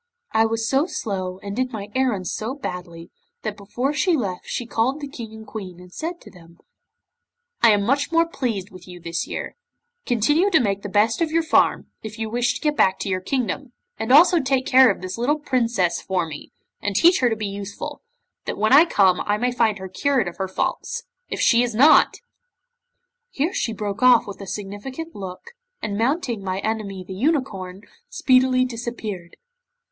I 0.31 0.47
was 0.47 0.67
so 0.67 0.87
slow, 0.87 1.39
and 1.43 1.55
did 1.55 1.71
my 1.71 1.89
errands 1.93 2.31
so 2.33 2.55
badly, 2.55 3.11
that 3.43 3.55
before 3.55 3.93
she 3.93 4.17
left 4.17 4.47
she 4.47 4.65
called 4.65 4.99
the 4.99 5.07
King 5.07 5.31
and 5.31 5.45
Queen 5.45 5.79
and 5.79 5.93
said 5.93 6.19
to 6.21 6.31
them: 6.31 6.57
'"I 7.61 7.69
am 7.73 7.83
much 7.83 8.11
more 8.11 8.25
pleased 8.27 8.71
with 8.71 8.87
you 8.87 8.99
this 8.99 9.27
year. 9.27 9.55
Continue 10.07 10.49
to 10.49 10.59
make 10.59 10.81
the 10.81 10.89
best 10.89 11.21
of 11.21 11.29
your 11.29 11.43
farm, 11.43 11.91
if 12.01 12.17
you 12.17 12.31
wish 12.31 12.55
to 12.55 12.61
get 12.61 12.75
back 12.75 12.97
to 12.97 13.09
your 13.09 13.21
kingdom, 13.21 13.73
and 13.99 14.11
also 14.11 14.39
take 14.39 14.65
care 14.65 14.89
of 14.89 15.01
this 15.01 15.19
little 15.19 15.37
Princess 15.37 16.01
for 16.01 16.25
me, 16.25 16.51
and 16.81 16.95
teach 16.95 17.19
her 17.19 17.29
to 17.29 17.35
be 17.35 17.45
useful, 17.45 18.01
that 18.45 18.57
when 18.57 18.73
I 18.73 18.85
come 18.85 19.21
I 19.27 19.37
may 19.37 19.51
find 19.51 19.77
her 19.77 19.87
cured 19.87 20.27
of 20.27 20.37
her 20.37 20.47
faults. 20.47 21.03
If 21.29 21.39
she 21.39 21.61
is 21.61 21.75
not" 21.75 22.15
'Here 23.29 23.53
she 23.53 23.71
broke 23.71 24.01
off 24.01 24.25
with 24.25 24.41
a 24.41 24.47
significant 24.47 25.15
look, 25.15 25.51
and 25.79 25.95
mounting 25.95 26.43
my 26.43 26.57
enemy 26.61 27.03
the 27.07 27.13
unicorn, 27.13 27.83
speedily 28.09 28.65
disappeared. 28.65 29.35